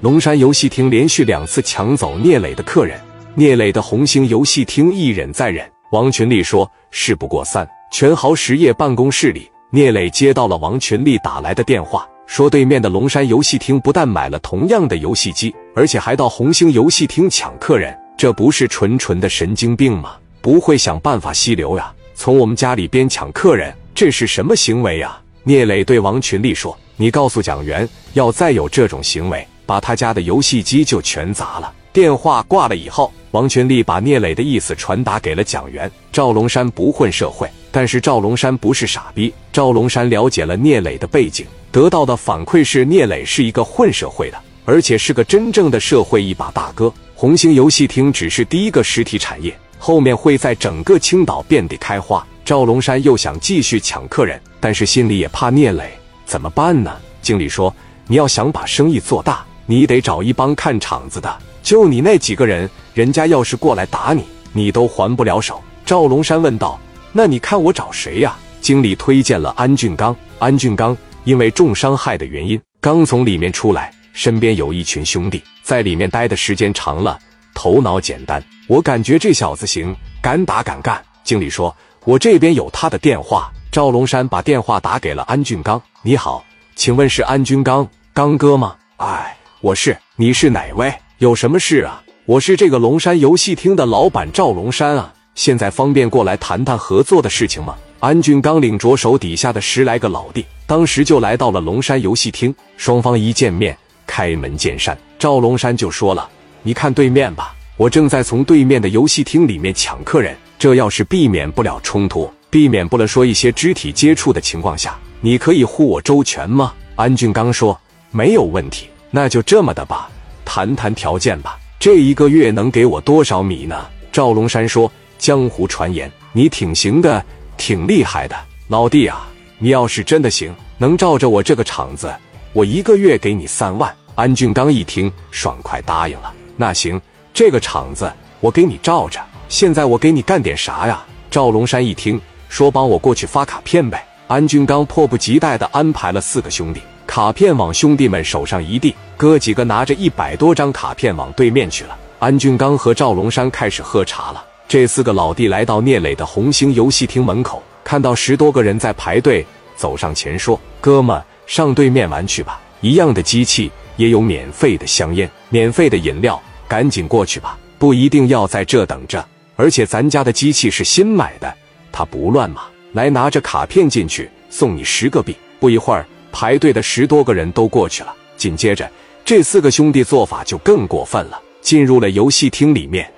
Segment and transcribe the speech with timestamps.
[0.00, 2.98] 龙山游戏厅连续两次抢走聂磊的客人，
[3.34, 5.70] 聂磊的红星游戏厅一忍再忍。
[5.92, 20.14] 王群力说：“事不过三。”全豪实业办公室里，聂磊接到了王群力打来的电话，说对面的龙山游戏厅不但买了同样的游戏机，而且还到红星游戏厅抢客人，这不是纯纯的神经病吗？
[20.40, 21.92] 不会想办法吸流呀？
[22.14, 25.20] 从我们家里边抢客人，这是什么行为呀？
[25.42, 35.88] 聂磊对王群力说：“你告诉蒋元，要再有这种行为，把他家的游戏机就全砸了。”电话挂了以后，王群力把聂磊的意思传达给了蒋元。
[36.10, 37.48] 赵龙山不混社会。
[37.70, 46.92] 但是赵龙山不是傻逼，赵龙山了解了聂磊的背景，得到的反馈是聂磊是一个混社会的，而且是个真正的社会一把大哥。
[47.14, 52.26] 红星游戏厅只是第一个实体产业，后面会在整个青岛遍地开花。
[52.44, 55.92] 赵龙山又想继续抢客人，但是心里也怕聂磊，
[56.26, 56.90] 怎么办呢？
[57.22, 57.72] 经理说
[58.08, 66.78] ：“你要想把生意做大，你得找一帮看场子的，就你那几个人，人家要是过来打你，你都还不了手。”赵龙山问道。
[67.12, 68.36] 那你看我找谁呀？
[68.60, 70.14] 经理推荐了安俊刚。
[70.38, 77.18] 安俊刚因为重伤害的原因，刚从里面出来，身边有一群兄弟，在里面待的时间长了，
[77.52, 78.40] 头脑简单。
[78.68, 81.02] 我感觉这小子行，敢打敢干。
[81.24, 81.74] 经理说
[82.06, 86.44] ：“我这边有他的电话。”赵龙山把电话打给了安俊刚：“你好，
[86.76, 89.94] 请问是安俊刚刚哥吗？”“哎，我是。
[90.16, 90.90] 你是哪位？
[91.18, 97.76] 有什么事啊？”“我是这个龙山游戏厅的老板赵龙山啊。”现在方便过来谈谈合作的事情吗？
[97.98, 102.54] 安俊刚领着手底下的十来个老弟，当时就来到了龙山游戏厅。
[102.78, 106.26] 双方一见面，开门见山，赵龙山就说了
[106.62, 110.34] ：“你看对面吧，我正在从对面的游戏厅里面抢客人。
[110.58, 117.78] 这要是避免不了冲突，避免不了说一些肢体接触的情况下，你可以护我周全吗？”安俊刚说
[118.10, 120.10] ：“没有问题，那就这么的吧，
[120.44, 121.58] 谈谈条件吧。
[121.78, 124.90] 这一个月能给我多少米呢？”赵龙山说。
[125.18, 127.22] 江湖传言，你挺行的，
[127.58, 128.34] 挺厉害的，
[128.68, 129.28] 老弟啊！
[129.58, 132.10] 你要是真的行，能照着我这个场子，
[132.54, 133.94] 我一个月给你三万。
[134.14, 136.32] 安俊刚一听，爽快答应了。
[136.56, 136.98] 那行，
[137.34, 138.10] 这个场子
[138.40, 139.20] 我给你照着。
[139.50, 141.04] 现在我给你干点啥呀？
[141.30, 142.18] 赵龙山一听，
[142.48, 144.02] 说帮我过去发卡片呗。
[144.26, 151.98] 安俊刚迫不及待地安排了四个兄弟，卡片往兄弟们手上一递，哥几个拿着一百多张卡片往对面去了。
[152.20, 154.44] 安俊刚和赵龙山开始喝茶了。
[154.68, 159.44] 这四个老弟来到聂磊的红星游戏厅门口，看到十多个人在排队，
[159.74, 169.26] 走上前说：“哥们，上对面玩去吧，一样的机器也有免费的香烟、免费的饮料，赶紧过去吧，不一定要在这等着。
[169.56, 171.52] 而且咱家的机器是新买的，
[171.90, 172.62] 它不乱码。
[172.92, 178.14] 来，拿着卡片进去，送你十个币。”不一会儿，排队的十多个人都过去了。
[178.36, 178.90] 紧接着，
[179.24, 183.12] 这四个兄弟做法就更过分了，进入了游戏厅里面。